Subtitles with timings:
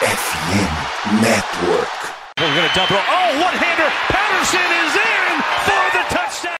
[0.00, 1.92] FM Network.
[2.38, 2.96] We're going to double.
[2.96, 3.90] Oh, one hander.
[4.08, 6.56] Patterson is in for the touchdown.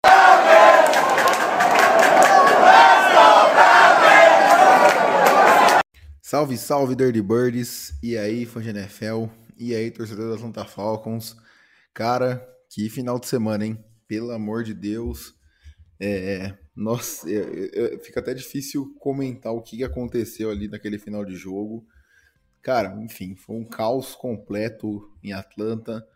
[6.20, 7.94] Salve, salve, Dirty Birds!
[8.02, 9.30] E aí, fã de NFL?
[9.56, 11.34] E aí, torcedor da Atlanta Falcons?
[11.94, 13.82] Cara, que final de semana, hein?
[14.06, 15.32] Pelo amor de Deus.
[15.98, 17.26] É, nossa,
[18.04, 21.86] fica até difícil comentar o que aconteceu ali naquele final de jogo.
[22.62, 26.06] Cara, enfim, foi um caos completo em Atlanta,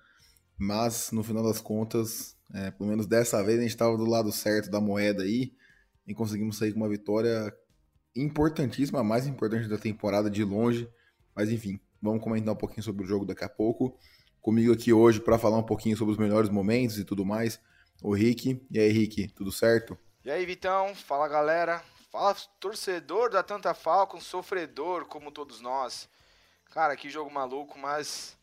[0.58, 4.30] mas no final das contas, é, pelo menos dessa vez, a gente estava do lado
[4.30, 5.54] certo da moeda aí
[6.06, 7.52] e conseguimos sair com uma vitória
[8.14, 10.88] importantíssima, a mais importante da temporada de longe.
[11.34, 13.98] Mas enfim, vamos comentar um pouquinho sobre o jogo daqui a pouco.
[14.40, 17.58] Comigo aqui hoje para falar um pouquinho sobre os melhores momentos e tudo mais,
[18.02, 18.62] o Rick.
[18.70, 19.98] E aí, Rick, tudo certo?
[20.22, 20.94] E aí, Vitão?
[20.94, 21.82] Fala, galera.
[22.12, 26.08] Fala, torcedor da Tanta Falcon, sofredor como todos nós.
[26.74, 28.36] Cara, que jogo maluco, mas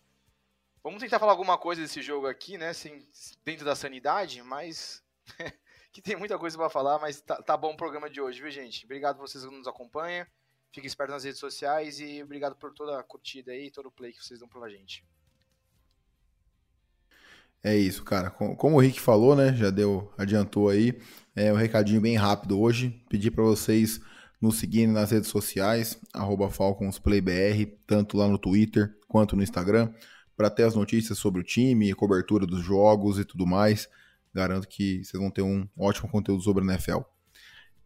[0.81, 3.05] vamos tentar falar alguma coisa desse jogo aqui, né, sem,
[3.43, 5.03] dentro da sanidade, mas
[5.91, 8.49] que tem muita coisa para falar, mas tá, tá, bom o programa de hoje, viu,
[8.49, 8.85] gente?
[8.85, 10.25] Obrigado por vocês que nos acompanham.
[10.71, 14.13] Fiquem espertos nas redes sociais e obrigado por toda a curtida aí, todo o play
[14.13, 15.05] que vocês dão pra gente.
[17.61, 18.31] É isso, cara.
[18.31, 19.53] Como o Rick falou, né?
[19.53, 20.97] Já deu, adiantou aí.
[21.35, 22.91] É um recadinho bem rápido hoje.
[23.09, 23.99] Pedir para vocês
[24.41, 25.99] nos seguirem nas redes sociais,
[26.49, 29.93] FalconsPlayBR, tanto lá no Twitter quanto no Instagram,
[30.35, 33.87] para ter as notícias sobre o time, cobertura dos jogos e tudo mais.
[34.33, 37.01] Garanto que vocês vão ter um ótimo conteúdo sobre a NFL.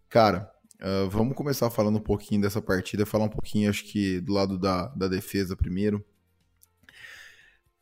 [0.08, 4.32] Cara, uh, vamos começar falando um pouquinho dessa partida, falar um pouquinho, acho que do
[4.32, 6.06] lado da, da defesa primeiro.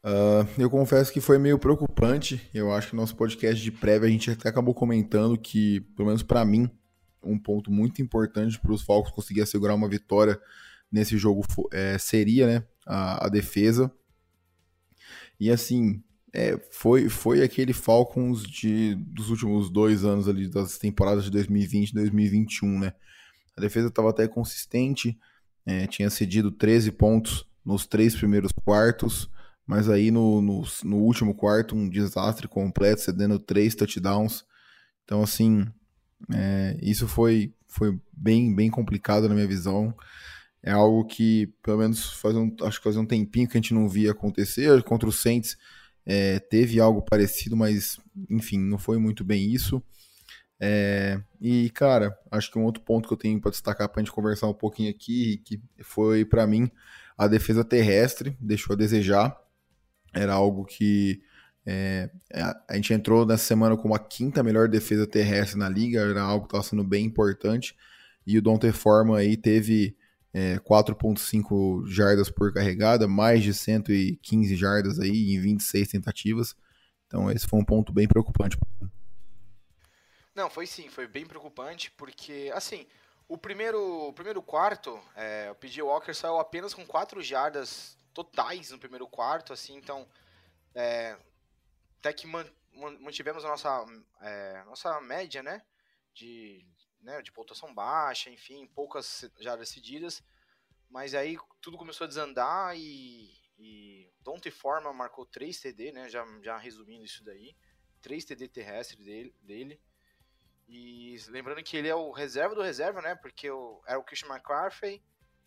[0.04, 2.42] Uh, eu confesso que foi meio preocupante.
[2.54, 6.08] Eu acho que no nosso podcast de prévia a gente até acabou comentando que, pelo
[6.08, 6.70] menos para mim,
[7.24, 10.40] um ponto muito importante para os Falcons conseguir assegurar uma vitória
[10.92, 13.92] nesse jogo é, seria né, a, a defesa.
[15.40, 21.23] E assim, é, foi, foi aquele Falcons de, dos últimos dois anos ali, das temporadas
[21.26, 22.94] de 2020 e 2021, né?
[23.56, 25.17] A defesa estava até consistente,
[25.66, 29.30] é, tinha cedido 13 pontos nos três primeiros quartos,
[29.66, 34.44] mas aí no, no, no, último quarto, um desastre completo, cedendo três touchdowns.
[35.06, 35.67] Então, assim,
[36.32, 39.95] é, isso foi, foi bem, bem complicado na minha visão.
[40.61, 43.73] É algo que, pelo menos, faz um, acho que faz um tempinho que a gente
[43.73, 44.82] não via acontecer.
[44.83, 45.58] Contra o Saints,
[46.06, 49.83] é, teve algo parecido, mas enfim, não foi muito bem isso.
[50.60, 54.04] É, e cara, acho que um outro ponto que eu tenho para destacar para a
[54.04, 56.72] gente conversar um pouquinho aqui, que foi para mim
[57.17, 59.38] a defesa terrestre, deixou a desejar.
[60.14, 61.22] Era algo que
[61.66, 62.10] é,
[62.68, 66.46] a gente entrou nessa semana com a quinta melhor defesa terrestre na liga, era algo
[66.46, 67.76] que estava sendo bem importante.
[68.26, 69.96] E o Dante Forma aí teve
[70.34, 76.56] é, 4.5 jardas por carregada, mais de 115 jardas aí em 26 tentativas.
[77.08, 78.58] Então esse foi um ponto bem preocupante.
[80.36, 82.88] Não, foi sim, foi bem preocupante, porque, assim,
[83.28, 88.72] o primeiro, o primeiro quarto, é, o PJ Walker saiu apenas com 4 jardas totais
[88.72, 90.08] no primeiro quarto, assim, então,
[90.74, 91.16] é,
[92.03, 92.27] até que
[92.99, 93.86] mantivemos a nossa,
[94.19, 95.64] é, nossa média, né,
[96.14, 96.67] de,
[96.99, 100.21] né, de pontuação baixa, enfim, poucas já decididas.
[100.89, 106.25] Mas aí tudo começou a desandar e, e Dante Forma marcou 3 TD, né, já,
[106.41, 107.55] já resumindo isso daí.
[108.02, 109.81] 3 TD terrestre dele, dele.
[110.67, 113.15] E lembrando que ele é o reserva do reserva, né?
[113.15, 115.02] Porque o, era o Christian McCaffrey,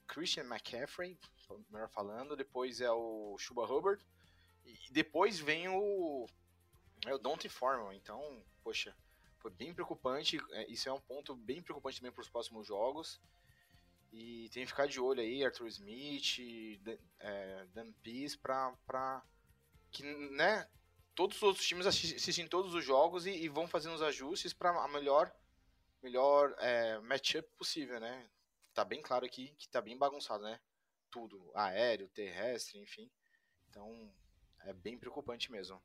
[0.06, 1.18] Christian McCaffrey,
[1.70, 4.02] melhor falando, depois é o Chuba Hubbard,
[4.64, 6.26] e depois vem o,
[7.06, 7.94] é o Dante Forman.
[7.94, 8.96] Então, poxa,
[9.38, 10.38] foi bem preocupante.
[10.52, 13.20] É, isso é um ponto bem preocupante também para os próximos jogos.
[14.12, 16.38] E tem que ficar de olho aí, Arthur Smith,
[17.18, 19.22] é, Dan Pease, para
[19.90, 20.68] que, né,
[21.14, 24.70] todos os outros times assistem todos os jogos e, e vão fazendo os ajustes para
[24.70, 25.34] a melhor,
[26.02, 28.28] melhor é, matchup possível, né?
[28.72, 30.60] Tá bem claro aqui que tá bem bagunçado, né?
[31.10, 33.10] Tudo, aéreo, terrestre, enfim.
[33.68, 34.12] Então,
[34.60, 35.82] é bem preocupante mesmo.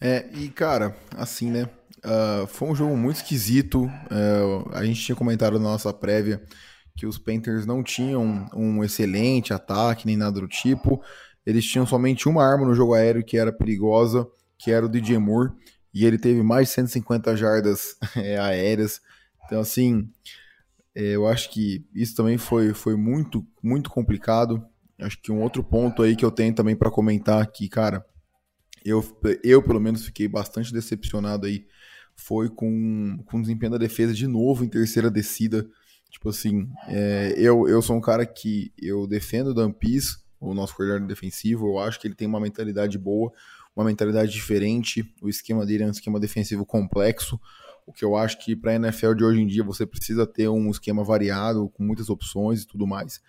[0.00, 1.68] É, e cara, assim, né?
[1.98, 3.84] Uh, foi um jogo muito esquisito.
[3.84, 6.42] Uh, a gente tinha comentado na nossa prévia
[6.96, 11.02] que os Panthers não tinham um excelente ataque nem nada do tipo.
[11.44, 14.26] Eles tinham somente uma arma no jogo aéreo que era perigosa,
[14.58, 15.52] que era o DJ Moore,
[15.94, 19.00] e ele teve mais de 150 jardas é, aéreas.
[19.44, 20.08] Então, assim,
[20.94, 24.64] é, eu acho que isso também foi, foi muito, muito complicado.
[25.00, 28.04] Acho que um outro ponto aí que eu tenho também para comentar aqui, cara,
[28.84, 29.04] eu,
[29.42, 31.66] eu pelo menos fiquei bastante decepcionado aí,
[32.14, 35.68] foi com, com o desempenho da defesa de novo em terceira descida.
[36.10, 40.54] Tipo assim, é, eu, eu sou um cara que eu defendo o Dan Pease, o
[40.54, 43.32] nosso coordenador defensivo, eu acho que ele tem uma mentalidade boa,
[43.74, 47.38] uma mentalidade diferente, o esquema dele é um esquema defensivo complexo,
[47.86, 50.48] o que eu acho que para a NFL de hoje em dia você precisa ter
[50.48, 53.20] um esquema variado, com muitas opções e tudo mais.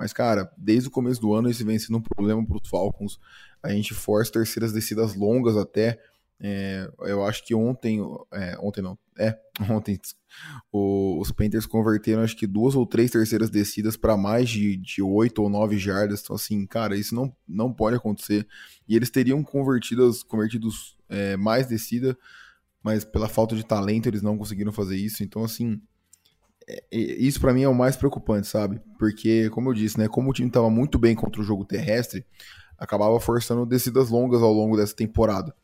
[0.00, 3.20] Mas, cara, desde o começo do ano esse vem sendo um problema para os Falcons.
[3.62, 6.00] A gente força terceiras descidas longas até.
[6.40, 8.00] É, eu acho que ontem,
[8.32, 9.38] é, ontem não, é,
[9.70, 10.00] ontem
[10.72, 15.02] o, os Panthers converteram acho que duas ou três terceiras descidas para mais de, de
[15.02, 16.22] 8 ou 9 jardas.
[16.22, 18.48] Então, assim, cara, isso não, não pode acontecer.
[18.88, 22.16] E eles teriam convertidas, convertidos é, mais descida,
[22.82, 25.22] mas pela falta de talento eles não conseguiram fazer isso.
[25.22, 25.78] Então, assim,
[26.90, 28.80] isso para mim é o mais preocupante, sabe?
[28.98, 32.24] Porque, como eu disse, né, como o time estava muito bem contra o jogo terrestre,
[32.78, 35.54] acabava forçando descidas longas ao longo dessa temporada.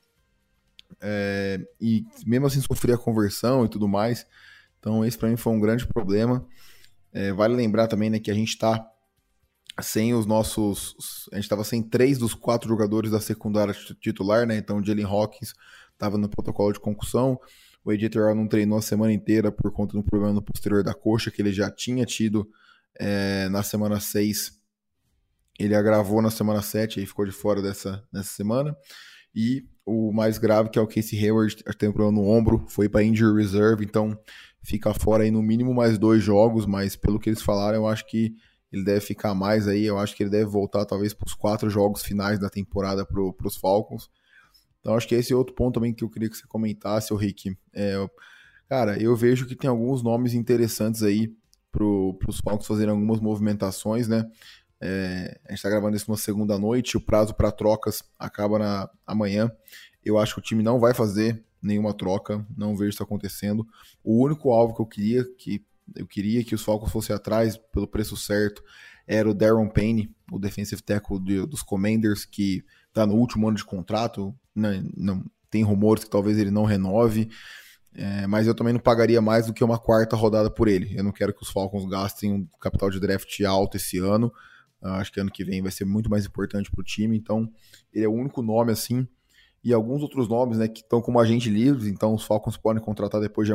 [1.01, 4.27] É, e mesmo assim sofria conversão e tudo mais.
[4.79, 6.47] Então, esse para mim foi um grande problema.
[7.13, 8.87] É, vale lembrar também né, que a gente está
[9.83, 11.29] sem os nossos.
[11.33, 14.57] A gente estava sem três dos quatro jogadores da secundária titular, né?
[14.57, 15.55] Então, Jalen Hawkins
[15.93, 17.39] estava no protocolo de concussão.
[17.87, 21.31] O Terrell não treinou a semana inteira por conta do problema no posterior da coxa
[21.31, 22.51] que ele já tinha tido
[22.99, 24.59] é, na semana 6.
[25.57, 28.77] Ele agravou na semana 7 e ficou de fora dessa, nessa semana.
[29.33, 32.89] E o mais grave, que é o Casey Hayward, tem um problema no ombro, foi
[32.89, 34.19] para injury reserve, então
[34.65, 38.05] fica fora aí no mínimo mais dois jogos, mas pelo que eles falaram, eu acho
[38.09, 38.35] que
[38.73, 41.71] ele deve ficar mais aí, eu acho que ele deve voltar talvez para os quatro
[41.71, 44.11] jogos finais da temporada para os Falcons.
[44.87, 47.17] Então acho que esse é outro ponto também que eu queria que você comentasse, o
[47.17, 47.59] Rick.
[47.75, 48.09] É,
[48.69, 51.35] cara, eu vejo que tem alguns nomes interessantes aí
[51.73, 54.31] para os Falcons fazerem algumas movimentações, né?
[54.81, 58.89] É, a gente está gravando isso numa segunda noite, o prazo para trocas acaba na
[59.05, 59.51] amanhã.
[60.05, 63.67] Eu acho que o time não vai fazer nenhuma troca, não vejo isso acontecendo.
[64.05, 65.65] O único alvo que eu queria que
[65.97, 68.63] eu queria que os Falcons fossem atrás pelo preço certo
[69.07, 73.57] era o Darren Payne, o defensive tackle de, dos Commanders, que está no último ano
[73.57, 77.29] de contrato, não, tem rumores que talvez ele não renove,
[77.95, 80.95] é, mas eu também não pagaria mais do que uma quarta rodada por ele.
[80.97, 84.33] Eu não quero que os Falcons gastem um capital de draft alto esse ano.
[84.83, 87.51] acho que ano que vem vai ser muito mais importante para o time, então
[87.93, 89.07] ele é o único nome assim.
[89.65, 93.21] E alguns outros nomes né, que estão como agente livre, então os Falcons podem contratar
[93.21, 93.55] depois de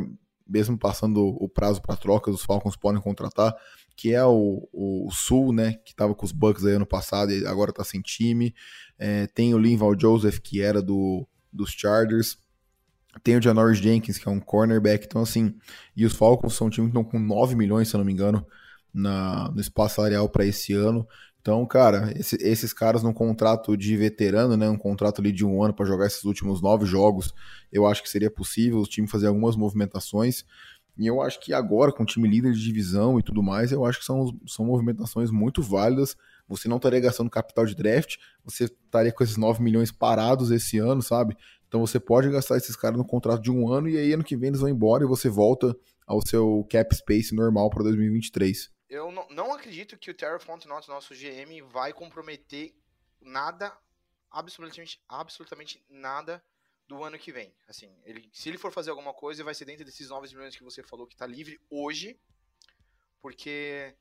[0.51, 3.56] mesmo passando o prazo para trocas, os Falcons podem contratar,
[3.95, 7.45] que é o, o, Sul, né, que estava com os Bucks aí ano passado e
[7.45, 8.53] agora está sem time.
[9.00, 12.38] É, tem o Linval Joseph, que era do, dos Chargers.
[13.24, 15.06] Tem o Janoris Jenkins, que é um cornerback.
[15.06, 15.56] Então, assim,
[15.95, 18.13] e os Falcons são um time que estão com 9 milhões, se eu não me
[18.13, 18.45] engano,
[18.94, 21.07] na, no espaço salarial para esse ano.
[21.41, 25.63] Então, cara, esse, esses caras num contrato de veterano, né, um contrato ali de um
[25.63, 27.33] ano para jogar esses últimos nove jogos,
[27.71, 30.45] eu acho que seria possível o time fazer algumas movimentações.
[30.95, 33.83] E eu acho que agora, com o time líder de divisão e tudo mais, eu
[33.83, 36.15] acho que são, são movimentações muito válidas.
[36.47, 40.77] Você não estaria gastando capital de draft, você estaria com esses 9 milhões parados esse
[40.77, 41.35] ano, sabe?
[41.67, 44.38] Então você pode gastar esses caras no contrato de um ano e aí ano que
[44.38, 49.09] vem eles vão embora e você volta ao seu cap space normal para 2023 eu
[49.09, 52.75] não, não acredito que o Terry Fontenot, nosso GM, vai comprometer
[53.21, 53.75] nada,
[54.29, 56.43] absolutamente, absolutamente nada
[56.89, 57.55] do ano que vem.
[57.69, 60.63] Assim, ele, se ele for fazer alguma coisa, vai ser dentro desses 9 milhões que
[60.63, 62.19] você falou que está livre hoje,
[63.21, 63.95] porque,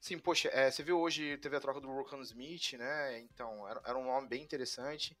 [0.00, 3.20] sim, poxa, é, você viu hoje, teve a troca do Rokan Smith, né?
[3.20, 5.16] Então, era, era um nome bem interessante.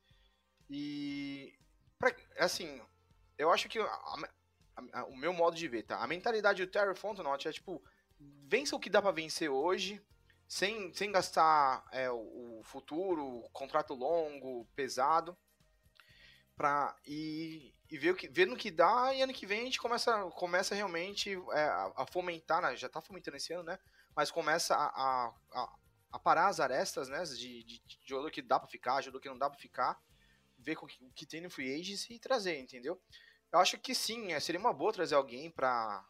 [0.68, 1.56] E,
[1.96, 2.82] pra, assim,
[3.38, 4.18] eu acho que a, a,
[4.94, 6.02] a, o meu modo de ver, tá?
[6.02, 7.80] A mentalidade do Terry Fontenot é tipo
[8.52, 9.98] vença o que dá para vencer hoje,
[10.46, 15.34] sem, sem gastar é, o, o, futuro, contrato longo, pesado,
[16.54, 19.64] pra, e, e ver, o que, ver no que dá, e ano que vem a
[19.64, 23.78] gente começa, começa realmente é, a, a, fomentar, né, já está fomentando esse ano, né?
[24.14, 25.72] Mas começa a, a,
[26.12, 27.22] a parar as arestas, né?
[27.24, 29.98] De, de, de jogador que dá para ficar, jogador que não dá para ficar,
[30.58, 33.00] ver o que, que tem no free agents e trazer, entendeu?
[33.50, 36.06] Eu acho que sim, é, seria uma boa trazer alguém para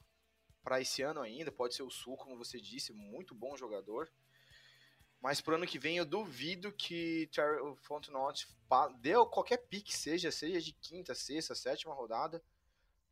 [0.62, 1.50] para esse ano ainda.
[1.52, 4.11] Pode ser o Sul, como você disse, muito bom jogador.
[5.21, 7.31] Mas pro ano que vem eu duvido que
[7.62, 8.49] o Fontenot
[8.99, 12.42] deu qualquer pique, seja, seja de quinta, sexta, sétima rodada,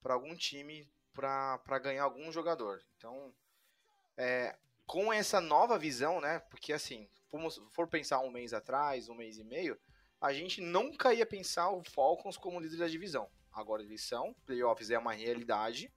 [0.03, 2.83] para algum time para ganhar algum jogador.
[2.97, 3.33] Então,
[4.17, 6.41] é, com essa nova visão, né?
[6.51, 7.09] Porque assim,
[7.71, 9.79] for pensar um mês atrás, um mês e meio,
[10.21, 13.31] a gente nunca ia pensar o Falcons como líder da divisão.
[13.53, 15.93] Agora eles são, playoffs é uma realidade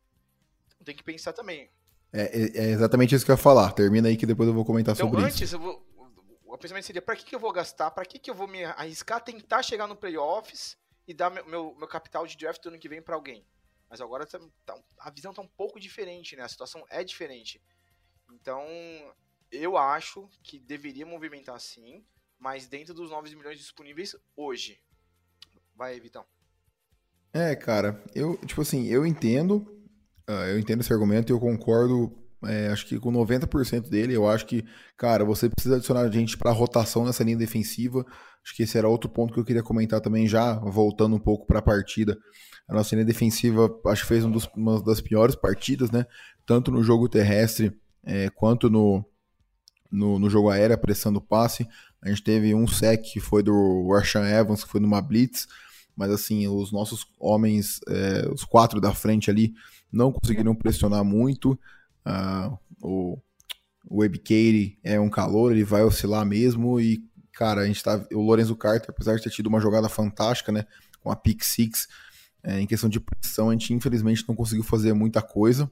[0.83, 1.69] tem que pensar também.
[2.11, 3.71] É, é, é, exatamente isso que eu ia falar.
[3.71, 5.55] Termina aí que depois eu vou comentar então, sobre antes, isso.
[5.55, 5.85] Eu vou,
[6.45, 7.89] o pensamento seria: para que, que eu vou gastar?
[7.91, 11.75] Para que, que eu vou me arriscar, tentar chegar no playoffs e dar meu, meu,
[11.75, 13.45] meu capital de draft do ano que vem para alguém?
[13.89, 16.43] Mas agora tá, tá, a visão tá um pouco diferente, né?
[16.43, 17.61] A situação é diferente.
[18.31, 18.65] Então,
[19.51, 22.03] eu acho que deveria movimentar sim,
[22.39, 24.81] mas dentro dos 9 milhões disponíveis hoje.
[25.75, 26.25] Vai, Vitão.
[27.31, 29.82] É, cara, eu, tipo assim, eu entendo,
[30.29, 32.11] uh, eu entendo esse argumento e eu concordo,
[32.45, 34.65] é, acho que com 90% dele, eu acho que,
[34.97, 38.05] cara, você precisa adicionar gente para rotação nessa linha defensiva,
[38.43, 41.45] acho que esse era outro ponto que eu queria comentar também já, voltando um pouco
[41.45, 42.17] para a partida,
[42.67, 46.05] a nossa linha defensiva, acho que fez um dos, uma das piores partidas, né,
[46.45, 49.05] tanto no jogo terrestre é, quanto no,
[49.91, 51.67] no, no, jogo aéreo, pressando o passe,
[52.01, 55.47] a gente teve um sec que foi do Rashan Evans, que foi numa blitz,
[55.95, 59.53] mas assim, os nossos homens, é, os quatro da frente ali,
[59.91, 61.59] não conseguiram pressionar muito.
[62.05, 63.17] Uh, o,
[63.87, 64.03] o
[64.83, 68.03] é um calor, ele vai oscilar mesmo e, cara, a gente tá.
[68.11, 70.65] O Lorenzo Carter, apesar de ter tido uma jogada fantástica, né?
[71.01, 71.87] Com a pick six,
[72.41, 75.71] é, em questão de pressão, a gente infelizmente não conseguiu fazer muita coisa.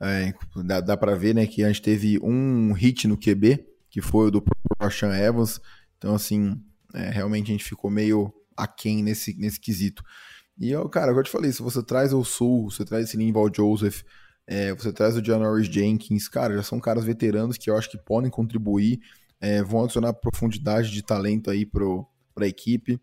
[0.00, 4.00] É, dá, dá para ver, né, que a gente teve um hit no QB, que
[4.00, 4.44] foi o do
[4.80, 5.60] Rashan Evans.
[5.96, 6.60] Então, assim,
[6.92, 10.02] é, realmente a gente ficou meio aquém nesse, nesse quesito.
[10.58, 13.50] E, cara, como eu te falei, se você traz o Sul, você traz esse Linval
[13.54, 14.02] Joseph,
[14.46, 17.98] é, você traz o Janoris Jenkins, cara, já são caras veteranos que eu acho que
[17.98, 19.00] podem contribuir,
[19.40, 23.00] é, vão adicionar profundidade de talento aí pro, pra equipe.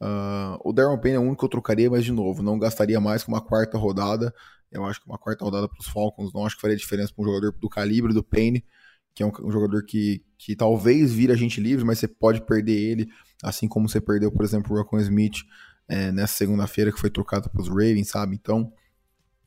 [0.00, 3.00] Uh, o Darren Payne é o único que eu trocaria, mas de novo, não gastaria
[3.00, 4.34] mais com uma quarta rodada.
[4.70, 7.22] Eu acho que uma quarta rodada para os Falcons não acho que faria diferença para
[7.22, 8.64] um jogador do calibre do Payne,
[9.14, 12.76] que é um, um, jogador que, que talvez vire agente livre, mas você pode perder
[12.76, 13.08] ele
[13.42, 15.42] assim como você perdeu, por exemplo, o Rocco Smith
[15.86, 18.34] é, nessa segunda-feira, que foi trocado para os Ravens, sabe?
[18.34, 18.72] Então,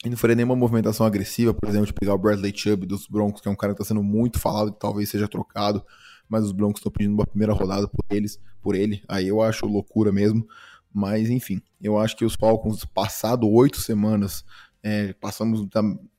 [0.06, 3.42] e não faria nenhuma movimentação agressiva, por exemplo, de pegar o Bradley Chubb dos Broncos,
[3.42, 5.84] que é um cara que está sendo muito falado, que talvez seja trocado,
[6.30, 9.02] mas os Broncos estão pedindo uma primeira rodada por eles, por ele.
[9.08, 10.48] Aí eu acho loucura mesmo.
[10.94, 14.44] Mas enfim, eu acho que os Falcons, passado oito semanas,
[14.84, 15.68] é, passamos,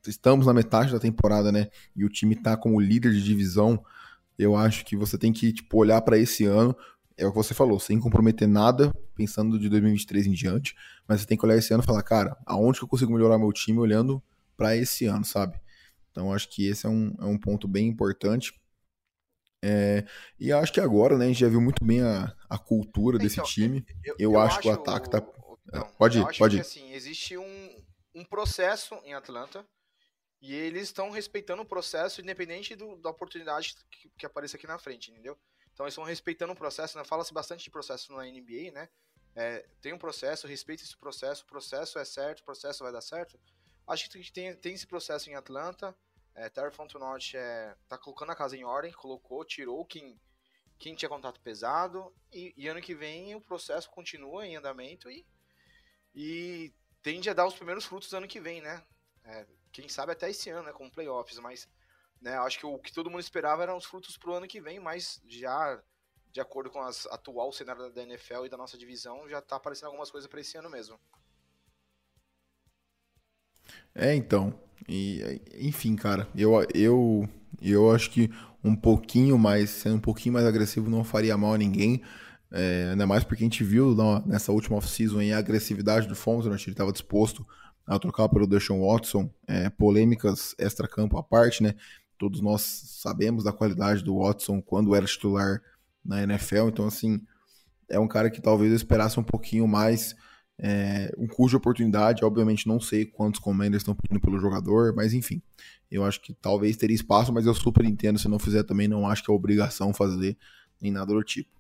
[0.07, 1.69] estamos na metade da temporada, né?
[1.95, 3.83] E o time está como líder de divisão.
[4.39, 6.77] Eu acho que você tem que tipo, olhar para esse ano
[7.19, 11.27] é o que você falou, sem comprometer nada, pensando de 2023 em diante, mas você
[11.27, 13.79] tem que olhar esse ano e falar, cara, aonde que eu consigo melhorar meu time
[13.81, 14.23] olhando
[14.57, 15.61] para esse ano, sabe?
[16.13, 18.55] Então acho que esse é um, é um ponto bem importante.
[19.61, 20.05] É,
[20.39, 23.27] e acho que agora, né, a gente já viu muito bem a, a cultura então,
[23.27, 23.85] desse time.
[24.05, 25.21] Eu, eu, eu acho, acho, que o ataque tá.
[25.73, 26.61] Não, pode ir, pode ir.
[26.61, 27.68] Assim, existe um,
[28.19, 29.67] um processo em Atlanta
[30.41, 34.79] e eles estão respeitando o processo, independente do, da oportunidade que, que apareça aqui na
[34.79, 35.39] frente, entendeu?
[35.73, 37.05] Então eles estão respeitando o processo, né?
[37.05, 38.89] Fala-se bastante de processo na NBA, né?
[39.35, 43.01] É, tem um processo, respeita esse processo, o processo é certo, o processo vai dar
[43.01, 43.39] certo.
[43.87, 45.97] Acho que tem, tem esse processo em Atlanta.
[46.35, 50.21] É, Terry Fontenot é, tá colocando a casa em ordem, colocou, tirou quem,
[50.79, 52.13] quem tinha contato pesado.
[52.33, 55.27] E, e, ano que vem o processo continua em andamento e,
[56.15, 58.83] e tende a dar os primeiros frutos ano que vem, né?
[59.25, 61.69] É, quem sabe até esse ano, né, com playoffs, mas
[62.21, 62.37] né?
[62.39, 64.81] Acho que o que todo mundo esperava eram os frutos para o ano que vem,
[64.81, 65.81] mas já
[66.31, 69.87] de acordo com o atual cenário da NFL e da nossa divisão, já está aparecendo
[69.87, 70.99] algumas coisas para esse ano mesmo.
[73.95, 74.59] É, então.
[74.89, 77.29] E, enfim, cara, eu, eu,
[77.61, 78.31] eu acho que
[78.63, 82.03] um pouquinho mais, sendo um pouquinho mais agressivo, não faria mal a ninguém.
[82.51, 86.73] É, ainda mais porque a gente viu nessa última off-season a agressividade do Fontenot, ele
[86.73, 87.47] estava disposto
[87.87, 91.75] a trocar pelo Deshaun Watson, é, polêmicas extra-campo à parte, né?
[92.19, 95.61] Todos nós sabemos da qualidade do Watson quando era titular
[96.05, 97.21] na NFL, então assim,
[97.89, 100.15] é um cara que talvez eu esperasse um pouquinho mais,
[100.59, 105.41] é, um cujo oportunidade, obviamente não sei quantos commanders estão pedindo pelo jogador, mas enfim,
[105.91, 109.07] eu acho que talvez teria espaço, mas eu super entendo, se não fizer também, não
[109.07, 110.37] acho que é obrigação fazer,
[110.81, 111.58] nem nada do tipo.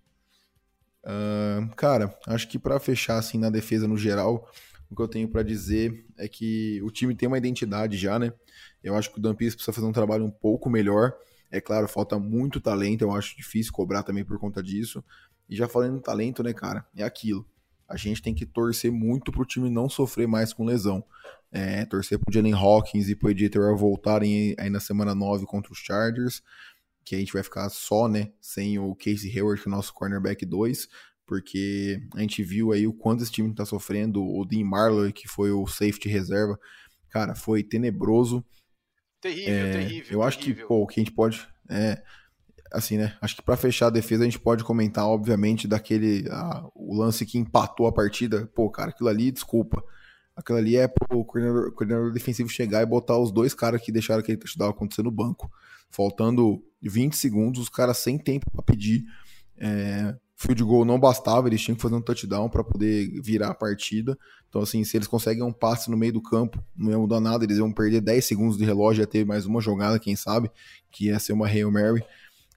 [1.08, 4.46] Uh, cara, acho que para fechar assim na defesa no geral,
[4.90, 8.30] o que eu tenho para dizer é que o time tem uma identidade já, né?
[8.84, 11.14] Eu acho que o Dampis precisa fazer um trabalho um pouco melhor.
[11.50, 15.02] É claro, falta muito talento, eu acho difícil cobrar também por conta disso.
[15.48, 17.46] E já falando em talento, né, cara, é aquilo.
[17.88, 21.02] A gente tem que torcer muito pro time não sofrer mais com lesão.
[21.50, 25.78] É, torcer pro Jalen Hawkins e pro Editor voltarem aí na semana 9 contra os
[25.78, 26.42] Chargers,
[27.08, 29.94] que a gente vai ficar só, né, sem o Casey Hayward, que é o nosso
[29.94, 30.88] cornerback 2,
[31.26, 34.22] porque a gente viu aí o quanto esse time tá sofrendo.
[34.22, 36.58] O Dean Marlowe, que foi o safety reserva,
[37.08, 38.44] cara, foi tenebroso.
[39.22, 40.12] Terrível, é, terrível.
[40.12, 40.62] Eu acho terrível.
[40.62, 41.48] que, pô, o que a gente pode.
[41.70, 42.02] É,
[42.72, 43.16] assim, né?
[43.22, 46.28] Acho que para fechar a defesa, a gente pode comentar, obviamente, daquele.
[46.30, 48.46] A, o lance que empatou a partida.
[48.54, 49.82] Pô, cara, aquilo ali, desculpa.
[50.38, 54.20] Aquilo ali é pro coordenador, coordenador defensivo chegar e botar os dois caras que deixaram
[54.20, 55.50] aquele touchdown acontecer no banco.
[55.90, 59.04] Faltando 20 segundos, os caras sem tempo para pedir.
[59.56, 63.54] É, field goal não bastava, eles tinham que fazer um touchdown para poder virar a
[63.54, 64.16] partida.
[64.48, 67.42] Então, assim, se eles conseguem um passe no meio do campo, não ia mudar nada,
[67.42, 70.48] eles iam perder 10 segundos de relógio, ia ter mais uma jogada, quem sabe,
[70.88, 72.04] que ia ser uma Hail Mary.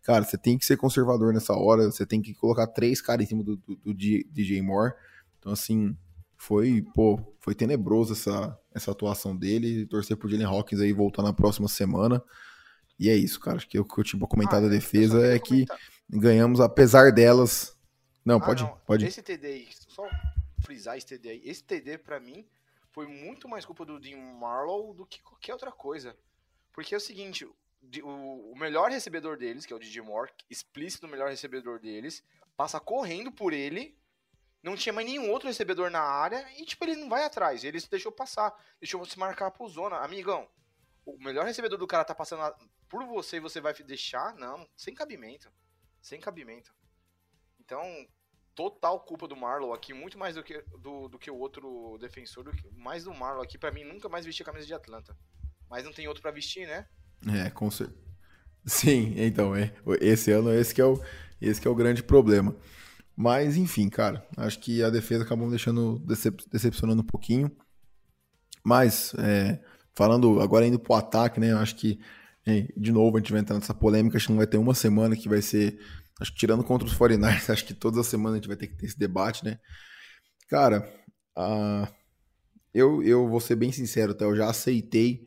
[0.04, 3.30] Cara, você tem que ser conservador nessa hora, você tem que colocar três caras em
[3.30, 4.94] cima do, do, do DJ Moore.
[5.40, 5.98] Então, assim,
[6.42, 9.86] foi, pô, foi tenebroso essa, essa atuação dele.
[9.86, 12.20] Torcer pro Jalen Hawkins aí voltar na próxima semana.
[12.98, 13.58] E é isso, cara.
[13.58, 15.68] Acho que o que eu tinha comentado ah, da defesa é que
[16.10, 17.78] ganhamos apesar delas.
[18.26, 18.76] Não, ah, pode, não.
[18.88, 19.06] pode.
[19.06, 20.04] Esse TD aí, só
[20.64, 21.42] frisar esse TD aí.
[21.46, 22.44] Esse TD para mim
[22.90, 26.18] foi muito mais culpa do Dean Marlowe do que qualquer outra coisa.
[26.74, 27.48] Porque é o seguinte,
[28.04, 32.24] o, melhor recebedor deles, que é o DJ Moore, explícito o melhor recebedor deles,
[32.58, 33.96] passa correndo por ele,
[34.64, 37.80] não tinha mais nenhum outro recebedor na área e, tipo, ele não vai atrás, ele
[37.90, 39.98] deixou passar, deixou se marcar por zona.
[39.98, 40.48] Amigão,
[41.06, 42.44] o melhor recebedor do cara tá passando
[42.88, 44.36] por você e você vai deixar?
[44.36, 45.52] Não, sem cabimento.
[46.02, 46.74] Sem cabimento.
[47.60, 47.84] Então,
[48.54, 52.44] total culpa do Marlow aqui, muito mais do que, do, do que o outro defensor,
[52.44, 55.18] do que, mais do Marlow aqui, para mim, nunca mais vestir a camisa de Atlanta.
[55.70, 56.88] Mas não tem outro para vestir, né?
[57.46, 58.00] É, com certeza.
[58.66, 61.02] Sim, então, é, esse ano esse que é o,
[61.42, 62.56] esse que é o grande problema.
[63.16, 67.52] Mas, enfim, cara, acho que a defesa acabou me deixando decep decepcionando um pouquinho.
[68.64, 69.60] Mas, é,
[69.96, 72.00] falando agora indo pro ataque, né, acho que
[72.76, 75.16] de novo, a gente vai entrar nessa polêmica, acho que não vai ter uma semana
[75.16, 75.80] que vai ser.
[76.20, 78.68] Acho que tirando contra os 49ers, acho que todas as semanas a gente vai ter
[78.68, 79.60] que ter esse debate, né?
[80.50, 80.92] Cara,
[82.74, 84.26] eu, eu vou ser bem sincero, tá?
[84.26, 85.26] Eu já aceitei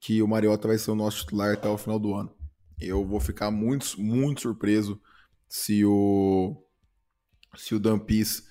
[0.00, 2.34] que o Mariota vai ser o nosso titular até o final do ano.
[2.80, 5.00] Eu vou ficar muito, muito surpreso
[5.48, 6.60] se o.
[7.56, 8.44] Se o Dampis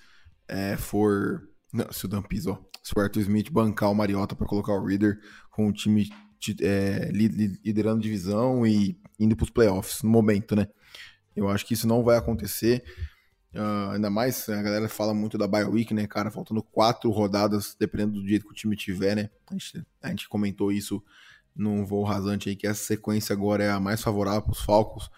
[0.48, 1.48] é, for.
[1.72, 2.63] Não, se o Dampis, ó.
[2.83, 5.19] Se o Arthur Smith bancar o Mariota para colocar o Reader
[5.50, 6.10] com o time
[6.62, 10.67] é, liderando divisão e indo para os playoffs no momento, né?
[11.36, 12.83] Eu acho que isso não vai acontecer.
[13.53, 16.31] Uh, ainda mais, a galera fala muito da bye week, né, cara?
[16.31, 19.29] Faltando quatro rodadas, dependendo do jeito que o time tiver, né?
[19.50, 21.03] A gente, a gente comentou isso
[21.55, 25.10] num voo rasante aí, que essa sequência agora é a mais favorável para os Falcons.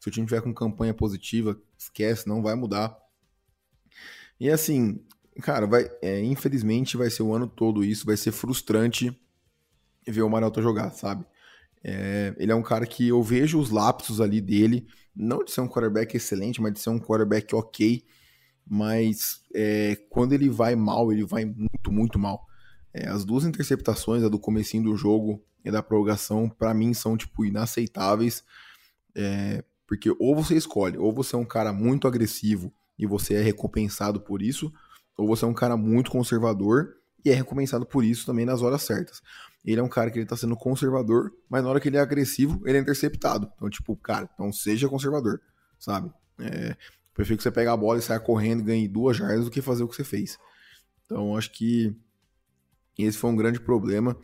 [0.00, 2.96] Se o time tiver com campanha positiva, esquece, não vai mudar.
[4.38, 5.00] E assim,
[5.42, 9.16] cara, vai, é, infelizmente vai ser o ano todo isso, vai ser frustrante
[10.06, 11.24] ver o Mariota jogar, sabe?
[11.82, 15.60] É, ele é um cara que eu vejo os lapsos ali dele, não de ser
[15.60, 18.02] um quarterback excelente, mas de ser um quarterback ok,
[18.66, 22.46] mas é, quando ele vai mal, ele vai muito, muito mal.
[22.92, 27.16] É, as duas interceptações, a do comecinho do jogo e da prorrogação, para mim são,
[27.16, 28.42] tipo, inaceitáveis,
[29.14, 33.42] é, porque ou você escolhe, ou você é um cara muito agressivo e você é
[33.42, 34.72] recompensado por isso,
[35.16, 38.82] ou você é um cara muito conservador e é recompensado por isso também nas horas
[38.82, 39.22] certas.
[39.64, 42.00] Ele é um cara que ele tá sendo conservador, mas na hora que ele é
[42.00, 43.50] agressivo, ele é interceptado.
[43.56, 45.40] Então, tipo, cara, então seja conservador,
[45.78, 46.12] sabe?
[46.38, 46.76] É,
[47.14, 49.62] prefiro que você pegue a bola e saia correndo e ganhe duas jardas do que
[49.62, 50.38] fazer o que você fez.
[51.06, 51.96] Então, acho que
[52.98, 54.16] esse foi um grande problema.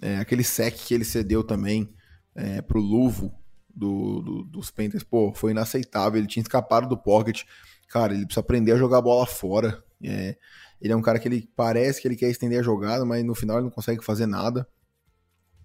[0.00, 1.94] É, aquele sec que ele cedeu também
[2.34, 3.32] é, pro Luvo
[3.74, 6.18] do, do, dos Panthers, pô, foi inaceitável.
[6.18, 7.44] Ele tinha escapado do pocket.
[7.88, 9.82] Cara, ele precisa aprender a jogar a bola fora.
[10.02, 10.36] É,
[10.80, 13.34] ele é um cara que ele parece que ele quer estender a jogada, mas no
[13.34, 14.68] final ele não consegue fazer nada.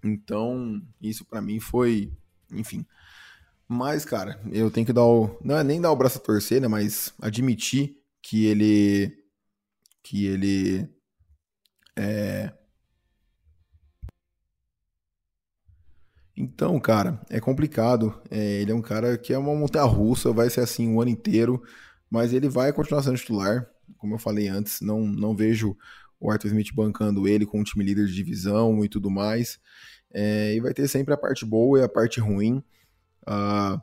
[0.02, 2.12] Então, isso para mim foi,
[2.50, 2.84] enfim.
[3.68, 5.38] Mas, cara, eu tenho que dar o.
[5.42, 6.68] Não é nem dar o braço a torcer, né?
[6.68, 9.16] Mas admitir que ele.
[10.02, 10.88] Que ele.
[11.96, 12.52] É.
[16.36, 18.20] Então, cara, é complicado.
[18.30, 21.10] É, ele é um cara que é uma montanha russa, vai ser assim o ano
[21.10, 21.62] inteiro,
[22.14, 23.68] mas ele vai continuar sendo titular.
[23.98, 25.76] Como eu falei antes, não, não vejo
[26.20, 29.58] o Arthur Smith bancando ele com um time líder de divisão e tudo mais.
[30.12, 32.62] É, e vai ter sempre a parte boa e a parte ruim.
[33.26, 33.82] Uh,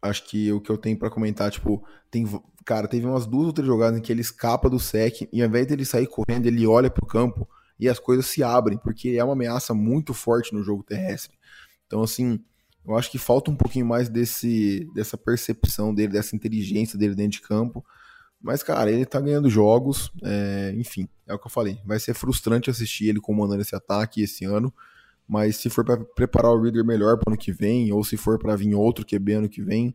[0.00, 2.24] acho que o que eu tenho para comentar, tipo, tem,
[2.64, 5.48] cara, teve umas duas ou três jogadas em que ele escapa do sec e ao
[5.48, 9.24] invés dele sair correndo, ele olha pro campo e as coisas se abrem, porque é
[9.24, 11.36] uma ameaça muito forte no jogo terrestre.
[11.88, 12.40] Então, assim,
[12.86, 17.32] eu acho que falta um pouquinho mais desse, dessa percepção dele, dessa inteligência dele dentro
[17.32, 17.84] de campo.
[18.40, 21.80] Mas, cara, ele tá ganhando jogos, é, enfim, é o que eu falei.
[21.84, 24.72] Vai ser frustrante assistir ele comandando esse ataque esse ano.
[25.26, 28.38] Mas se for para preparar o Reader melhor para ano que vem, ou se for
[28.38, 29.92] para vir outro QB ano que vem,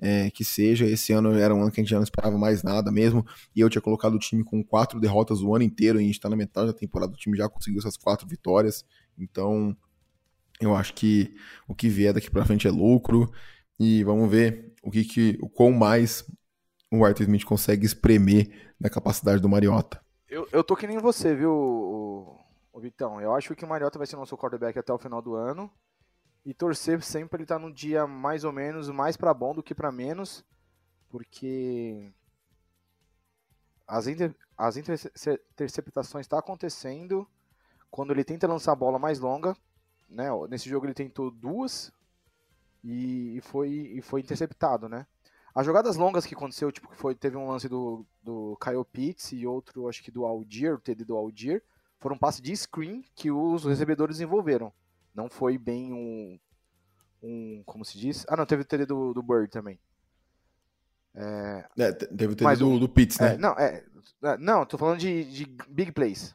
[0.00, 0.84] é, que seja.
[0.84, 3.24] Esse ano era um ano que a gente já não esperava mais nada mesmo.
[3.54, 6.00] E eu tinha colocado o time com quatro derrotas o ano inteiro.
[6.00, 7.12] E a gente está na metade da temporada.
[7.12, 8.84] O time já conseguiu essas quatro vitórias.
[9.16, 9.76] Então,
[10.64, 13.32] eu acho que o que vier daqui para frente é lucro.
[13.78, 16.24] E vamos ver o que, que o quão mais
[16.90, 20.00] o Arthur Smith consegue espremer da capacidade do Mariota.
[20.28, 21.52] Eu, eu tô que nem você, viu,
[22.72, 25.34] Ô, Vitão, eu acho que o Mariota vai ser nosso quarterback até o final do
[25.34, 25.70] ano.
[26.44, 29.62] E torcer sempre ele estar tá no dia mais ou menos mais para bom do
[29.62, 30.44] que para menos,
[31.08, 32.12] porque
[33.86, 37.28] as, inter, as interceptações estão tá acontecendo
[37.90, 39.54] quando ele tenta lançar a bola mais longa.
[40.12, 40.28] Né?
[40.48, 41.92] Nesse jogo ele tentou duas
[42.84, 45.06] e, foi, e foi interceptado, né?
[45.54, 49.32] As jogadas longas que aconteceu, tipo, que foi, teve um lance do, do Kyle Pitts
[49.32, 51.62] e outro, acho que do Algier, o TD do Algier,
[51.98, 54.72] foram passes de screen que os recebedores desenvolveram.
[55.14, 56.38] Não foi bem um,
[57.22, 58.24] um como se diz?
[58.28, 59.78] Ah, não, teve o TD do, do Bird também.
[61.14, 63.34] É, é teve o TD do, um, do Pitts, né?
[63.34, 63.84] É, não, é,
[64.24, 66.34] é, não, tô falando de, de big plays.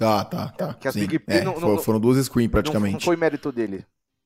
[0.00, 0.72] Tá, tá, tá.
[0.72, 1.00] Que as Sim.
[1.00, 2.94] big é, não, não, foram duas screen praticamente.
[2.94, 3.84] Não, foi mérito dele.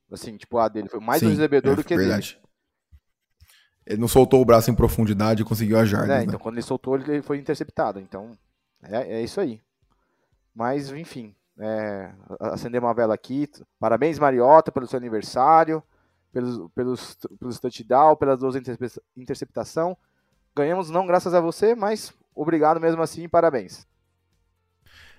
[0.09, 2.35] Assim, tipo, a dele foi mais Sim, do recebedor é, do que verdade.
[2.35, 2.45] dele.
[3.85, 6.23] Ele não soltou o braço em profundidade e conseguiu a jardas, é, né?
[6.23, 7.99] então quando ele soltou, ele foi interceptado.
[7.99, 8.37] Então,
[8.83, 9.59] é, é isso aí.
[10.55, 12.09] Mas, enfim, é,
[12.39, 13.49] acender uma vela aqui.
[13.77, 15.83] Parabéns, Mariota, pelo seu aniversário,
[16.31, 18.55] pelos, pelos, pelos touchdown, pelas duas
[19.17, 19.97] interceptação.
[20.55, 23.85] Ganhamos não graças a você, mas obrigado mesmo assim parabéns.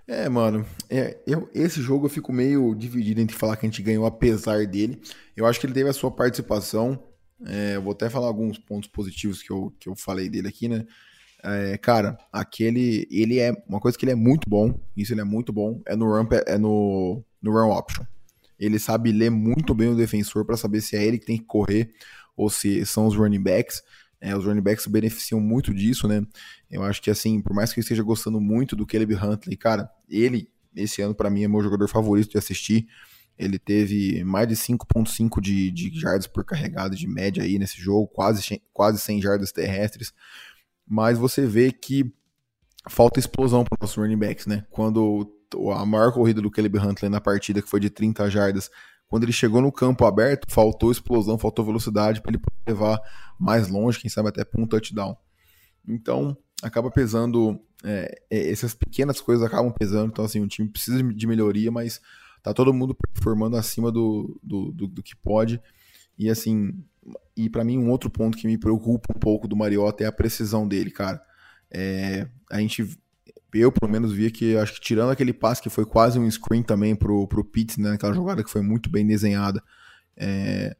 [0.09, 3.83] É, mano, é, eu, esse jogo eu fico meio dividido entre falar que a gente
[3.83, 5.01] ganhou apesar dele.
[5.37, 7.03] Eu acho que ele teve a sua participação.
[7.45, 10.69] É, eu vou até falar alguns pontos positivos que eu, que eu falei dele aqui,
[10.69, 10.87] né?
[11.43, 13.07] É, cara, aquele.
[13.11, 13.53] Ele é.
[13.69, 16.27] Uma coisa que ele é muito bom, isso ele é muito bom, é no run,
[16.47, 18.05] é no, no run option.
[18.59, 21.45] Ele sabe ler muito bem o defensor para saber se é ele que tem que
[21.45, 21.93] correr
[22.37, 23.83] ou se são os running backs.
[24.21, 26.25] É, os running backs beneficiam muito disso, né?
[26.71, 29.91] Eu acho que, assim, por mais que eu esteja gostando muito do Caleb Huntley, cara,
[30.09, 32.89] ele, esse ano, para mim, é meu jogador favorito de assistir.
[33.39, 38.09] Ele teve mais de 5.5 de, de jardas por carregado de média aí nesse jogo,
[38.09, 40.13] quase, quase 100 jardas terrestres.
[40.87, 42.11] Mas você vê que
[42.89, 44.65] falta explosão para os running backs, né?
[44.71, 45.31] Quando
[45.75, 48.71] a maior corrida do Caleb Huntley na partida, que foi de 30 jardas,
[49.09, 53.01] quando ele chegou no campo aberto, faltou explosão, faltou velocidade para ele levar
[53.39, 55.17] mais longe, quem sabe até para um touchdown.
[55.87, 61.03] Então, acaba pesando, é, é, essas pequenas coisas acabam pesando, então assim, o time precisa
[61.03, 62.01] de melhoria, mas
[62.43, 65.61] tá todo mundo performando acima do, do, do, do que pode,
[66.19, 66.73] e assim,
[67.37, 70.13] e para mim um outro ponto que me preocupa um pouco do Mariota é a
[70.13, 71.23] precisão dele, cara.
[71.71, 72.99] É, a gente
[73.53, 76.63] eu pelo menos via que, acho que tirando aquele passe que foi quase um screen
[76.63, 79.63] também pro, pro Pitts, né, aquela jogada que foi muito bem desenhada,
[80.17, 80.77] é,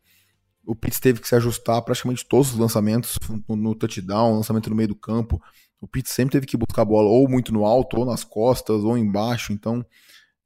[0.67, 4.77] o Pitts teve que se ajustar praticamente todos os lançamentos no, no, touchdown, lançamento no
[4.77, 5.41] meio do campo.
[5.81, 8.83] O Pitts sempre teve que buscar a bola ou muito no alto, ou nas costas,
[8.83, 9.53] ou embaixo.
[9.53, 9.87] Então,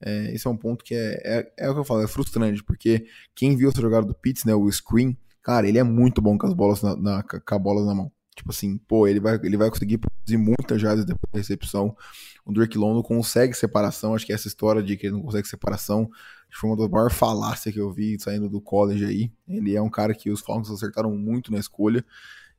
[0.02, 2.62] é, esse é um ponto que é, é, é, o que eu falo, é frustrante,
[2.62, 6.37] porque quem viu essa jogada do Pitts, né, o screen, cara, ele é muito bom
[6.37, 8.12] com as bolas na, na com a bola na mão.
[8.40, 11.94] Tipo assim, pô, ele vai, ele vai conseguir produzir muitas jardas depois da recepção.
[12.42, 14.14] O Drake London consegue separação.
[14.14, 16.09] Acho que essa história de que ele não consegue separação
[16.50, 19.31] foi uma das maiores falácias que eu vi saindo do college aí.
[19.46, 22.03] Ele é um cara que os Falcons acertaram muito na escolha.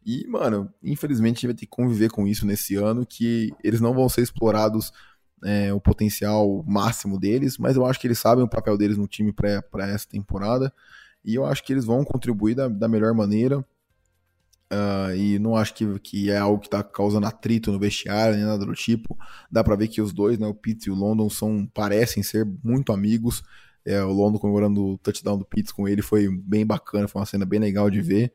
[0.06, 3.82] E, mano, infelizmente a gente vai ter que conviver com isso nesse ano, que eles
[3.82, 4.92] não vão ser explorados
[5.44, 9.08] é, o potencial máximo deles, mas eu acho que eles sabem o papel deles no
[9.08, 10.72] time para essa temporada.
[11.26, 13.66] E eu acho que eles vão contribuir da, da melhor maneira.
[14.72, 18.46] Uh, e não acho que, que é algo que está causando atrito no vestiário, nem
[18.46, 19.18] nada do tipo.
[19.52, 22.48] Dá para ver que os dois, né, o Pitts e o London, são, parecem ser
[22.64, 23.44] muito amigos.
[23.86, 27.26] É, o London comemorando o touchdown do Pitts com ele foi bem bacana, foi uma
[27.26, 28.34] cena bem legal de ver.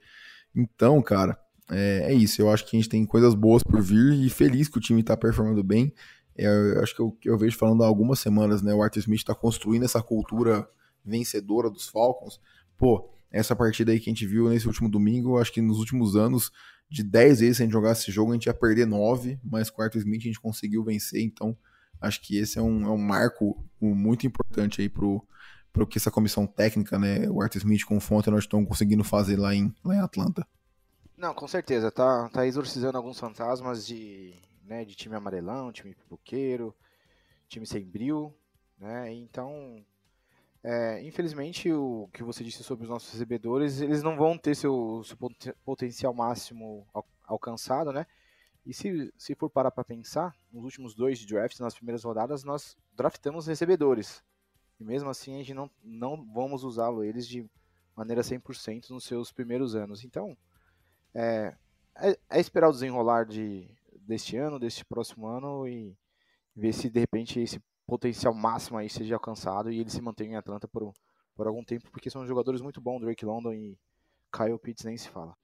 [0.54, 1.38] Então, cara,
[1.70, 2.42] é, é isso.
[2.42, 5.00] Eu acho que a gente tem coisas boas por vir e feliz que o time
[5.00, 5.90] está performando bem.
[6.36, 8.74] É, eu acho que eu, eu, vejo falando há algumas semanas, né?
[8.74, 10.68] O Arthur Smith está construindo essa cultura
[11.02, 12.38] vencedora dos Falcons.
[12.76, 16.16] Pô, essa partida aí que a gente viu nesse último domingo, acho que nos últimos
[16.16, 16.50] anos,
[16.88, 19.70] de 10 vezes se a gente jogasse esse jogo, a gente ia perder 9, mas
[19.70, 21.56] com o Arthur Smith a gente conseguiu vencer, então
[22.00, 25.26] acho que esse é um, é um marco muito importante aí pro,
[25.72, 29.36] pro que essa comissão técnica, né, o Arthur Smith com o nós estamos conseguindo fazer
[29.36, 30.46] lá em, lá em Atlanta.
[31.16, 34.34] Não, com certeza, tá, tá exorcizando alguns fantasmas de,
[34.64, 36.74] né, de time amarelão, time pipoqueiro,
[37.48, 38.34] time sem bril,
[38.78, 39.82] né, então
[40.68, 45.00] é, infelizmente, o que você disse sobre os nossos recebedores, eles não vão ter seu,
[45.04, 45.16] seu
[45.64, 48.04] potencial máximo al alcançado, né?
[48.64, 52.76] E se, se for parar para pensar, nos últimos dois drafts, nas primeiras rodadas, nós
[52.96, 54.24] draftamos recebedores.
[54.80, 57.48] E mesmo assim, a gente não, não vamos usá-lo eles de
[57.96, 60.04] maneira 100% nos seus primeiros anos.
[60.04, 60.36] Então,
[61.14, 61.54] é,
[61.96, 63.68] é, é, esperar o desenrolar de,
[64.00, 65.96] deste ano, deste próximo ano e
[66.56, 70.36] ver se de repente esse potencial máximo aí seja alcançado e ele se mantenha em
[70.36, 70.92] Atlanta por,
[71.34, 73.78] por algum tempo, porque são jogadores muito bons, Drake London e
[74.32, 75.34] Kyle Pitts nem se fala.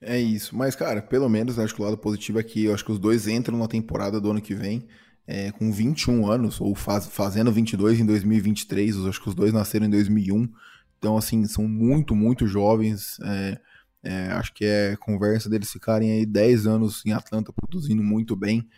[0.00, 2.84] É isso, mas cara, pelo menos acho que o lado positivo é que eu acho
[2.84, 4.86] que os dois entram na temporada do ano que vem
[5.26, 9.52] é, com 21 anos, ou faz, fazendo 22 em 2023, eu acho que os dois
[9.52, 10.52] nasceram em 2001,
[10.98, 13.60] então assim, são muito, muito jovens, é,
[14.04, 18.68] É, acho que é conversa deles ficarem aí 10 anos em Atlanta produzindo muito bem.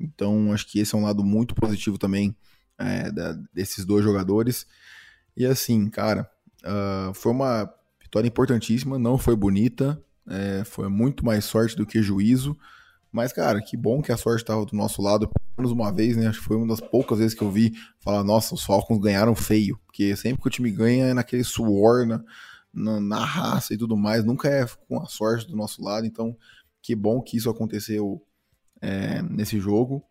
[0.00, 2.34] Então, acho que esse é um lado muito positivo também
[2.78, 4.66] é, da, desses dois jogadores.
[5.36, 6.28] E assim, cara,
[6.64, 12.02] uh, foi uma vitória importantíssima, não foi bonita, é, foi muito mais sorte do que
[12.02, 12.56] juízo.
[13.12, 16.16] Mas, cara, que bom que a sorte estava do nosso lado, pelo menos uma vez,
[16.16, 16.28] né?
[16.28, 19.34] Acho que foi uma das poucas vezes que eu vi falar, nossa, os Falcons ganharam
[19.34, 19.78] feio.
[19.86, 22.22] Porque sempre que o time ganha é naquele suor, na,
[22.72, 26.06] na, na raça e tudo mais, nunca é com a sorte do nosso lado.
[26.06, 26.36] Então,
[26.80, 28.24] que bom que isso aconteceu
[28.80, 30.04] é, nesse jogo.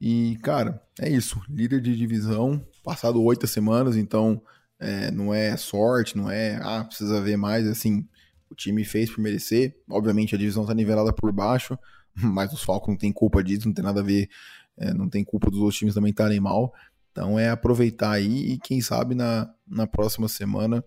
[0.00, 1.40] E, cara, é isso.
[1.48, 4.42] Líder de divisão, passado oito semanas, então
[4.78, 8.08] é, não é sorte, não é, ah, precisa ver mais, assim,
[8.50, 9.76] o time fez por merecer.
[9.88, 11.78] Obviamente a divisão tá nivelada por baixo,
[12.14, 14.28] mas os Falcons não tem culpa disso, não tem nada a ver,
[14.78, 16.72] é, não tem culpa dos outros times também estarem mal.
[17.12, 20.82] Então é aproveitar aí e quem sabe na, na próxima semana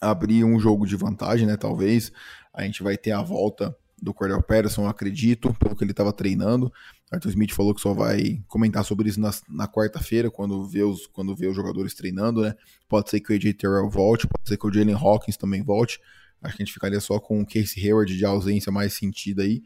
[0.00, 1.56] abrir um jogo de vantagem, né?
[1.56, 2.10] Talvez
[2.52, 6.72] a gente vai ter a volta do Cordell Patterson, acredito, pelo que ele estava treinando.
[7.10, 11.06] Arthur Smith falou que só vai comentar sobre isso na, na quarta-feira, quando vê, os,
[11.06, 12.54] quando vê os jogadores treinando, né?
[12.88, 16.00] Pode ser que o AJ Terrell volte, pode ser que o Jalen Hawkins também volte.
[16.42, 19.62] Acho que a gente ficaria só com o Casey Hayward de ausência mais sentida aí.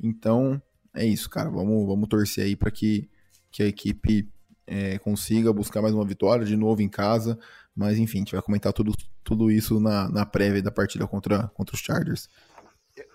[0.00, 0.60] Então,
[0.94, 1.48] é isso, cara.
[1.48, 3.08] Vamos, vamos torcer aí para que,
[3.50, 4.28] que a equipe
[4.66, 7.38] é, consiga buscar mais uma vitória de novo em casa.
[7.74, 11.48] Mas enfim, a gente vai comentar tudo, tudo isso na, na prévia da partida contra,
[11.48, 12.28] contra os Chargers.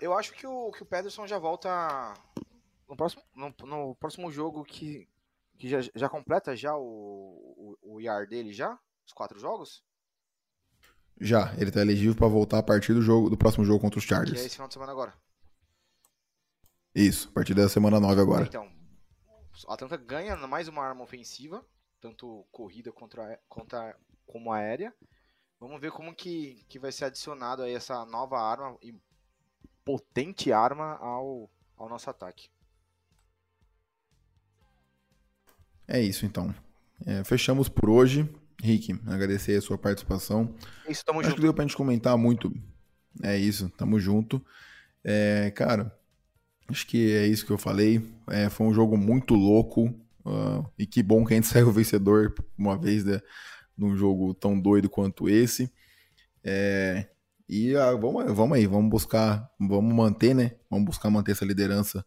[0.00, 2.14] Eu acho que o, que o Pederson já volta
[2.88, 5.08] no próximo, no, no próximo jogo que,
[5.58, 8.78] que já, já completa já o, o, o IAR dele já?
[9.04, 9.82] Os quatro jogos?
[11.20, 14.04] Já, ele tá elegível para voltar a partir do jogo do próximo jogo contra os
[14.04, 14.32] Chargers.
[14.32, 15.14] Que é esse final de semana agora.
[16.94, 18.44] Isso, a partir da semana 9 agora.
[18.44, 18.70] Então,
[19.68, 21.64] a Atlanta ganha mais uma arma ofensiva,
[22.00, 24.94] tanto corrida contra, contra como aérea.
[25.58, 28.94] Vamos ver como que, que vai ser adicionado aí essa nova arma e
[29.84, 32.48] potente arma ao, ao nosso ataque.
[35.86, 36.54] É isso então.
[37.04, 38.28] É, fechamos por hoje.
[38.62, 40.54] Rick, agradecer a sua participação.
[40.86, 41.36] É isso, tamo Acho junto.
[41.36, 42.52] que deu pra gente comentar muito.
[43.22, 44.44] É isso, tamo junto.
[45.04, 45.92] É, cara,
[46.72, 48.02] Acho que é isso que eu falei.
[48.28, 49.94] É, foi um jogo muito louco.
[50.24, 53.20] Uh, e que bom que a gente saiu vencedor uma vez né,
[53.76, 55.70] num jogo tão doido quanto esse.
[56.42, 57.08] É,
[57.54, 60.52] e uh, vamos, vamos aí, vamos buscar, vamos manter, né?
[60.70, 62.02] Vamos buscar manter essa liderança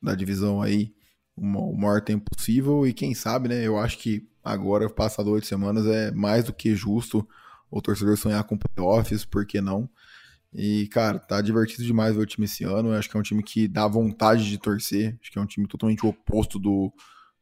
[0.00, 0.94] da divisão aí
[1.36, 2.86] o maior tempo possível.
[2.86, 3.66] E quem sabe, né?
[3.66, 7.28] Eu acho que agora, passado oito semanas, é mais do que justo
[7.68, 9.90] o torcedor sonhar com playoffs, por que não?
[10.52, 12.90] E, cara, tá divertido demais ver o time esse ano.
[12.90, 15.18] Eu acho que é um time que dá vontade de torcer.
[15.20, 16.92] Acho que é um time totalmente oposto do,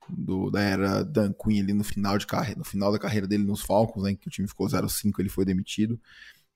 [0.08, 3.44] do da era Dan Quinn ali no final de carreira, no final da carreira dele
[3.44, 4.14] nos Falcons, né?
[4.14, 6.00] Que o time ficou 0-5, ele foi demitido.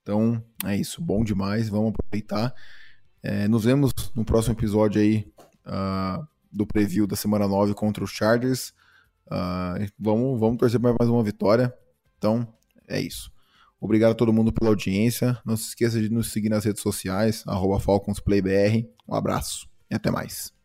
[0.07, 1.03] Então, é isso.
[1.03, 1.69] Bom demais.
[1.69, 2.55] Vamos aproveitar.
[3.25, 5.27] É, nos vemos no próximo episódio aí
[5.67, 8.73] uh, do preview da semana 9 contra os Chargers.
[9.27, 11.75] Uh, vamos, vamos torcer para mais uma vitória.
[12.17, 12.47] Então,
[12.87, 13.33] é isso.
[13.81, 15.37] Obrigado a todo mundo pela audiência.
[15.45, 17.43] Não se esqueça de nos seguir nas redes sociais,
[17.81, 18.89] FalconsPlayBR.
[19.09, 20.56] Um abraço e até mais.